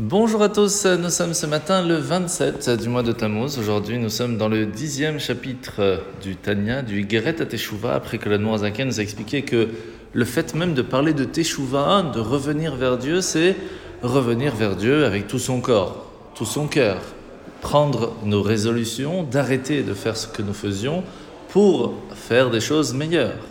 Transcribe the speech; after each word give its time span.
Bonjour 0.00 0.44
à 0.44 0.48
tous, 0.48 0.86
nous 0.86 1.10
sommes 1.10 1.34
ce 1.34 1.44
matin 1.44 1.84
le 1.84 1.96
27 1.96 2.70
du 2.80 2.88
mois 2.88 3.02
de 3.02 3.10
Tammuz. 3.10 3.58
Aujourd'hui, 3.58 3.98
nous 3.98 4.10
sommes 4.10 4.36
dans 4.36 4.48
le 4.48 4.64
dixième 4.64 5.18
chapitre 5.18 6.04
du 6.22 6.36
Tanya, 6.36 6.82
du 6.82 7.04
Geret 7.08 7.42
à 7.42 7.46
Teshuvah, 7.46 7.96
après 7.96 8.18
que 8.18 8.28
la 8.28 8.38
Noirzaken 8.38 8.86
nous 8.86 9.00
a 9.00 9.02
expliqué 9.02 9.42
que 9.42 9.66
le 10.12 10.24
fait 10.24 10.54
même 10.54 10.74
de 10.74 10.82
parler 10.82 11.14
de 11.14 11.24
Teshuvah, 11.24 12.12
de 12.14 12.20
revenir 12.20 12.76
vers 12.76 12.96
Dieu, 12.96 13.20
c'est 13.20 13.56
revenir 14.00 14.54
vers 14.54 14.76
Dieu 14.76 15.04
avec 15.04 15.26
tout 15.26 15.40
son 15.40 15.60
corps, 15.60 16.06
tout 16.36 16.44
son 16.44 16.68
cœur, 16.68 17.00
prendre 17.60 18.14
nos 18.22 18.40
résolutions, 18.40 19.24
d'arrêter 19.24 19.82
de 19.82 19.94
faire 19.94 20.16
ce 20.16 20.28
que 20.28 20.42
nous 20.42 20.54
faisions 20.54 21.02
pour 21.48 21.94
faire 22.14 22.50
des 22.50 22.60
choses 22.60 22.94
meilleures. 22.94 23.44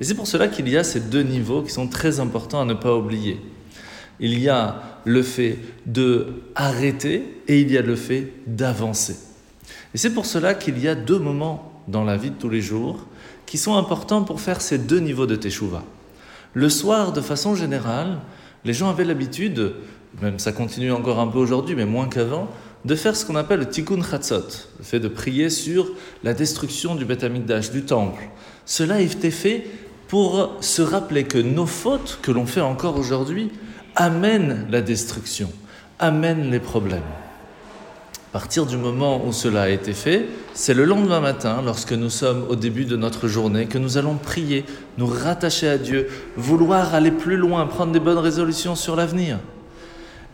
Et 0.00 0.04
c'est 0.04 0.14
pour 0.14 0.26
cela 0.26 0.48
qu'il 0.48 0.70
y 0.70 0.78
a 0.78 0.84
ces 0.84 1.00
deux 1.00 1.22
niveaux 1.22 1.60
qui 1.60 1.70
sont 1.70 1.86
très 1.86 2.18
importants 2.18 2.62
à 2.62 2.64
ne 2.64 2.72
pas 2.72 2.94
oublier 2.94 3.42
il 4.20 4.38
y 4.38 4.48
a 4.48 4.82
le 5.04 5.22
fait 5.22 5.58
de 5.86 6.28
arrêter 6.54 7.42
et 7.48 7.60
il 7.60 7.70
y 7.70 7.78
a 7.78 7.82
le 7.82 7.96
fait 7.96 8.32
d'avancer. 8.46 9.16
Et 9.94 9.98
c'est 9.98 10.14
pour 10.14 10.26
cela 10.26 10.54
qu'il 10.54 10.78
y 10.78 10.88
a 10.88 10.94
deux 10.94 11.18
moments 11.18 11.82
dans 11.88 12.04
la 12.04 12.16
vie 12.16 12.30
de 12.30 12.36
tous 12.36 12.48
les 12.48 12.60
jours 12.60 13.06
qui 13.46 13.58
sont 13.58 13.76
importants 13.76 14.22
pour 14.22 14.40
faire 14.40 14.60
ces 14.60 14.78
deux 14.78 15.00
niveaux 15.00 15.26
de 15.26 15.36
teshuva. 15.36 15.82
Le 16.54 16.68
soir, 16.68 17.12
de 17.12 17.20
façon 17.20 17.54
générale, 17.54 18.18
les 18.64 18.72
gens 18.72 18.88
avaient 18.88 19.04
l'habitude, 19.04 19.74
même 20.20 20.38
ça 20.38 20.52
continue 20.52 20.92
encore 20.92 21.18
un 21.18 21.26
peu 21.26 21.38
aujourd'hui, 21.38 21.74
mais 21.74 21.86
moins 21.86 22.08
qu'avant, 22.08 22.48
de 22.84 22.94
faire 22.94 23.16
ce 23.16 23.24
qu'on 23.24 23.36
appelle 23.36 23.60
le 23.60 23.68
tikkun 23.68 24.02
chatzot, 24.02 24.68
le 24.78 24.84
fait 24.84 25.00
de 25.00 25.08
prier 25.08 25.50
sur 25.50 25.88
la 26.24 26.34
destruction 26.34 26.94
du 26.94 27.04
Beth 27.04 27.24
Amikdash, 27.24 27.70
du 27.70 27.82
temple. 27.82 28.28
Cela 28.66 29.00
été 29.00 29.30
fait 29.30 29.66
pour 30.08 30.56
se 30.60 30.82
rappeler 30.82 31.24
que 31.24 31.38
nos 31.38 31.66
fautes 31.66 32.18
que 32.22 32.32
l'on 32.32 32.46
fait 32.46 32.60
encore 32.60 32.98
aujourd'hui 32.98 33.50
amène 33.96 34.66
la 34.70 34.80
destruction, 34.80 35.50
amène 35.98 36.50
les 36.50 36.60
problèmes. 36.60 37.00
À 38.28 38.32
partir 38.32 38.64
du 38.64 38.78
moment 38.78 39.22
où 39.26 39.32
cela 39.32 39.62
a 39.62 39.68
été 39.68 39.92
fait, 39.92 40.26
c'est 40.54 40.72
le 40.72 40.86
lendemain 40.86 41.20
matin, 41.20 41.60
lorsque 41.62 41.92
nous 41.92 42.08
sommes 42.08 42.46
au 42.48 42.56
début 42.56 42.86
de 42.86 42.96
notre 42.96 43.28
journée, 43.28 43.66
que 43.66 43.76
nous 43.76 43.98
allons 43.98 44.14
prier, 44.14 44.64
nous 44.96 45.06
rattacher 45.06 45.68
à 45.68 45.76
Dieu, 45.76 46.08
vouloir 46.38 46.94
aller 46.94 47.10
plus 47.10 47.36
loin, 47.36 47.66
prendre 47.66 47.92
des 47.92 48.00
bonnes 48.00 48.16
résolutions 48.16 48.74
sur 48.74 48.96
l'avenir. 48.96 49.38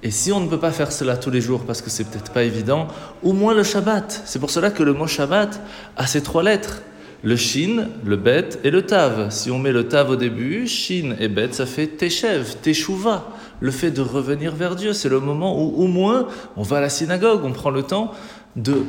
Et 0.04 0.12
si 0.12 0.30
on 0.30 0.38
ne 0.38 0.48
peut 0.48 0.60
pas 0.60 0.70
faire 0.70 0.92
cela 0.92 1.16
tous 1.16 1.30
les 1.30 1.40
jours 1.40 1.64
parce 1.66 1.82
que 1.82 1.90
c'est 1.90 2.04
peut-être 2.04 2.30
pas 2.30 2.44
évident, 2.44 2.86
au 3.24 3.32
moins 3.32 3.52
le 3.52 3.64
Shabbat. 3.64 4.22
C'est 4.26 4.38
pour 4.38 4.50
cela 4.50 4.70
que 4.70 4.84
le 4.84 4.92
mot 4.92 5.08
Shabbat 5.08 5.60
a 5.96 6.06
ces 6.06 6.22
trois 6.22 6.44
lettres. 6.44 6.82
Le 7.24 7.34
shin, 7.36 7.88
le 8.04 8.16
bet 8.16 8.48
et 8.62 8.70
le 8.70 8.82
tav. 8.82 9.30
Si 9.30 9.50
on 9.50 9.58
met 9.58 9.72
le 9.72 9.88
tav 9.88 10.10
au 10.10 10.16
début, 10.16 10.68
shin 10.68 11.16
et 11.18 11.28
bet, 11.28 11.52
ça 11.52 11.66
fait 11.66 11.88
teshev, 11.88 12.56
teshuva 12.62 13.28
le 13.60 13.70
fait 13.72 13.90
de 13.90 14.00
revenir 14.00 14.54
vers 14.54 14.76
Dieu. 14.76 14.92
C'est 14.92 15.08
le 15.08 15.18
moment 15.18 15.60
où 15.60 15.82
au 15.82 15.88
moins 15.88 16.28
on 16.56 16.62
va 16.62 16.78
à 16.78 16.80
la 16.80 16.88
synagogue, 16.88 17.44
on 17.44 17.52
prend 17.52 17.70
le 17.70 17.82
temps 17.82 18.12
de 18.54 18.84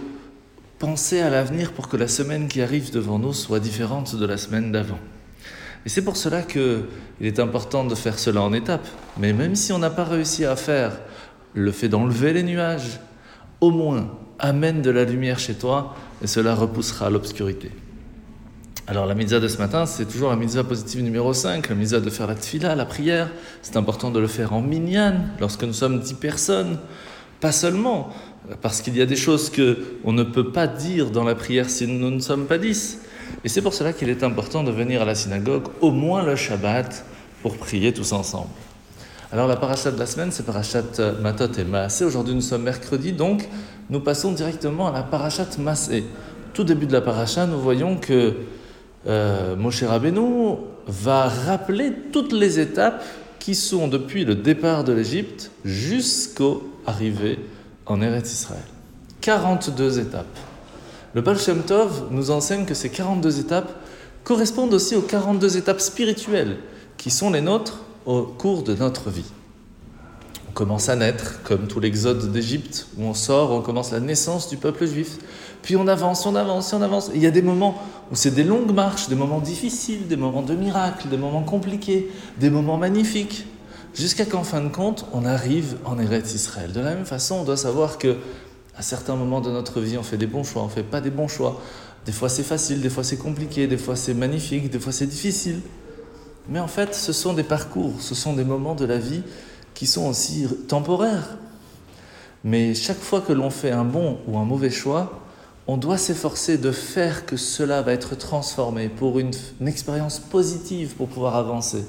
penser 0.77 1.19
à 1.19 1.29
l'avenir 1.29 1.73
pour 1.73 1.89
que 1.89 1.97
la 1.97 2.07
semaine 2.07 2.47
qui 2.47 2.61
arrive 2.61 2.93
devant 2.93 3.19
nous 3.19 3.33
soit 3.33 3.59
différente 3.59 4.15
de 4.15 4.25
la 4.25 4.37
semaine 4.37 4.71
d'avant. 4.71 4.99
Et 5.85 5.89
c'est 5.89 6.03
pour 6.03 6.17
cela 6.17 6.41
qu'il 6.41 6.83
est 7.21 7.39
important 7.39 7.83
de 7.85 7.95
faire 7.95 8.19
cela 8.19 8.41
en 8.41 8.53
étapes. 8.53 8.87
Mais 9.17 9.33
même 9.33 9.55
si 9.55 9.73
on 9.73 9.79
n'a 9.79 9.89
pas 9.89 10.03
réussi 10.03 10.45
à 10.45 10.55
faire 10.55 10.91
le 11.53 11.71
fait 11.71 11.89
d'enlever 11.89 12.33
les 12.33 12.43
nuages, 12.43 12.99
au 13.59 13.71
moins 13.71 14.11
amène 14.39 14.81
de 14.81 14.91
la 14.91 15.03
lumière 15.03 15.39
chez 15.39 15.55
toi 15.55 15.95
et 16.21 16.27
cela 16.27 16.55
repoussera 16.55 17.09
l'obscurité. 17.09 17.71
Alors 18.89 19.05
la 19.05 19.13
mitzvah 19.13 19.39
de 19.39 19.47
ce 19.47 19.59
matin, 19.59 19.85
c'est 19.85 20.05
toujours 20.05 20.31
la 20.31 20.35
mitzvah 20.35 20.63
positive 20.63 21.03
numéro 21.03 21.31
5, 21.31 21.69
la 21.69 21.75
mitzvah 21.75 21.99
de 21.99 22.09
faire 22.09 22.25
la 22.25 22.33
tfila, 22.33 22.73
la 22.73 22.85
prière. 22.85 23.29
C'est 23.61 23.77
important 23.77 24.09
de 24.09 24.19
le 24.19 24.25
faire 24.25 24.51
en 24.51 24.63
minyan, 24.63 25.13
lorsque 25.39 25.63
nous 25.63 25.73
sommes 25.73 25.99
dix 25.99 26.15
personnes. 26.15 26.79
Pas 27.39 27.51
seulement, 27.51 28.09
parce 28.63 28.81
qu'il 28.81 28.97
y 28.97 29.01
a 29.03 29.05
des 29.05 29.15
choses 29.15 29.51
que 29.51 29.77
on 30.03 30.11
ne 30.11 30.23
peut 30.23 30.51
pas 30.51 30.65
dire 30.65 31.11
dans 31.11 31.23
la 31.23 31.35
prière 31.35 31.69
si 31.69 31.85
nous 31.85 32.09
ne 32.09 32.19
sommes 32.19 32.47
pas 32.47 32.57
dix. 32.57 32.97
Et 33.43 33.47
c'est 33.47 33.61
pour 33.61 33.75
cela 33.75 33.93
qu'il 33.93 34.09
est 34.09 34.23
important 34.23 34.63
de 34.63 34.71
venir 34.71 35.03
à 35.03 35.05
la 35.05 35.13
synagogue 35.13 35.65
au 35.81 35.91
moins 35.91 36.23
le 36.23 36.35
Shabbat 36.35 37.05
pour 37.43 37.57
prier 37.57 37.93
tous 37.93 38.11
ensemble. 38.11 38.49
Alors 39.31 39.47
la 39.47 39.55
parachat 39.55 39.91
de 39.91 39.99
la 39.99 40.07
semaine, 40.07 40.31
c'est 40.31 40.47
parachat 40.47 40.81
Matot 41.21 41.53
et 41.59 41.63
Maasé. 41.63 42.05
Aujourd'hui 42.05 42.33
nous 42.33 42.41
sommes 42.41 42.63
mercredi, 42.63 43.13
donc 43.13 43.47
nous 43.91 43.99
passons 43.99 44.31
directement 44.31 44.87
à 44.87 44.91
la 44.91 45.03
parachat 45.03 45.45
Maasé. 45.59 46.05
Tout 46.55 46.63
début 46.63 46.87
de 46.87 46.93
la 46.93 47.01
parachat, 47.01 47.45
nous 47.45 47.59
voyons 47.59 47.95
que 47.95 48.33
euh, 49.07 49.55
Moshe 49.55 49.83
Rabbeinu 49.83 50.55
va 50.87 51.27
rappeler 51.27 51.93
toutes 52.11 52.33
les 52.33 52.59
étapes 52.59 53.03
qui 53.39 53.55
sont 53.55 53.87
depuis 53.87 54.25
le 54.25 54.35
départ 54.35 54.83
de 54.83 54.91
l'Égypte 54.91 55.51
jusqu'au 55.63 56.63
arrivée 56.85 57.39
en 57.85 58.01
Eretz 58.01 58.31
Israël. 58.31 58.63
42 59.21 59.99
étapes. 59.99 60.37
Le 61.13 61.21
Baal 61.21 61.39
Shem 61.39 61.63
Tov 61.63 62.07
nous 62.11 62.31
enseigne 62.31 62.65
que 62.65 62.73
ces 62.73 62.89
42 62.89 63.39
étapes 63.39 63.71
correspondent 64.23 64.73
aussi 64.73 64.95
aux 64.95 65.01
42 65.01 65.57
étapes 65.57 65.81
spirituelles 65.81 66.57
qui 66.97 67.09
sont 67.09 67.31
les 67.31 67.41
nôtres 67.41 67.79
au 68.05 68.23
cours 68.23 68.63
de 68.63 68.75
notre 68.75 69.09
vie. 69.09 69.31
Commence 70.59 70.89
à 70.89 70.97
naître, 70.97 71.41
comme 71.43 71.67
tout 71.67 71.79
l'exode 71.79 72.33
d'Égypte, 72.33 72.87
où 72.97 73.03
on 73.03 73.13
sort, 73.13 73.51
on 73.51 73.61
commence 73.61 73.93
la 73.93 74.01
naissance 74.01 74.49
du 74.49 74.57
peuple 74.57 74.87
juif. 74.87 75.17
Puis 75.61 75.77
on 75.77 75.87
avance, 75.87 76.25
on 76.25 76.35
avance, 76.35 76.73
on 76.73 76.81
avance. 76.81 77.11
il 77.15 77.21
y 77.21 77.27
a 77.27 77.31
des 77.31 77.41
moments 77.41 77.81
où 78.11 78.15
c'est 78.17 78.31
des 78.31 78.43
longues 78.43 78.73
marches, 78.73 79.07
des 79.07 79.15
moments 79.15 79.39
difficiles, 79.39 80.07
des 80.07 80.17
moments 80.17 80.41
de 80.41 80.53
miracle, 80.55 81.07
des 81.07 81.15
moments 81.15 81.43
compliqués, 81.43 82.11
des 82.41 82.49
moments 82.49 82.75
magnifiques, 82.75 83.47
jusqu'à 83.93 84.25
qu'en 84.25 84.43
fin 84.43 84.59
de 84.59 84.67
compte, 84.67 85.05
on 85.13 85.23
arrive 85.23 85.77
en 85.85 85.97
Eretz 85.97 86.33
Israël. 86.33 86.73
De 86.73 86.81
la 86.81 86.93
même 86.93 87.05
façon, 87.05 87.35
on 87.35 87.43
doit 87.45 87.55
savoir 87.55 87.97
que 87.97 88.17
à 88.75 88.81
certains 88.81 89.15
moments 89.15 89.39
de 89.39 89.51
notre 89.51 89.79
vie, 89.79 89.97
on 89.97 90.03
fait 90.03 90.17
des 90.17 90.27
bons 90.27 90.43
choix, 90.43 90.61
on 90.61 90.67
fait 90.67 90.83
pas 90.83 90.99
des 90.99 91.09
bons 91.09 91.29
choix. 91.29 91.61
Des 92.05 92.11
fois 92.11 92.27
c'est 92.27 92.43
facile, 92.43 92.81
des 92.81 92.89
fois 92.89 93.05
c'est 93.05 93.15
compliqué, 93.15 93.65
des 93.67 93.77
fois 93.77 93.95
c'est 93.95 94.13
magnifique, 94.13 94.69
des 94.69 94.79
fois 94.79 94.91
c'est 94.91 95.07
difficile. 95.07 95.61
Mais 96.49 96.59
en 96.59 96.67
fait, 96.67 96.95
ce 96.95 97.13
sont 97.13 97.31
des 97.31 97.43
parcours, 97.43 97.93
ce 98.01 98.13
sont 98.13 98.33
des 98.33 98.43
moments 98.43 98.75
de 98.75 98.83
la 98.83 98.97
vie 98.97 99.21
qui 99.79 99.87
sont 99.87 100.09
aussi 100.09 100.45
temporaires. 100.67 101.37
Mais 102.43 102.75
chaque 102.75 102.99
fois 102.99 103.21
que 103.21 103.31
l'on 103.31 103.49
fait 103.49 103.71
un 103.71 103.85
bon 103.85 104.17
ou 104.27 104.37
un 104.37 104.43
mauvais 104.43 104.71
choix, 104.71 105.21
on 105.67 105.77
doit 105.77 105.97
s'efforcer 105.97 106.57
de 106.57 106.69
faire 106.71 107.25
que 107.25 107.37
cela 107.37 107.81
va 107.81 107.93
être 107.93 108.17
transformé 108.17 108.89
pour 108.89 109.19
une, 109.19 109.31
expérience 109.65 110.19
positive 110.19 110.95
pour 110.95 111.07
pouvoir 111.07 111.37
avancer. 111.37 111.85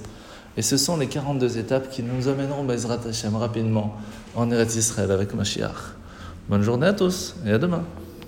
Et 0.57 0.63
ce 0.63 0.77
sont 0.77 0.99
les 0.99 1.09
42 1.09 1.59
étapes 1.59 1.91
qui 1.91 2.05
nous 2.05 2.29
amèneront 2.29 2.63
Bezrat 2.63 3.01
Hashem 3.09 3.35
rapidement 3.35 3.97
en 4.37 4.49
Eretz 4.53 4.77
Israël 4.77 5.11
avec 5.11 5.35
Mashiach. 5.35 5.97
Bonne 6.49 6.63
journée 6.63 6.87
à 6.87 6.93
tous 6.93 7.35
et 7.45 7.51
à 7.51 7.59
demain. 7.59 7.83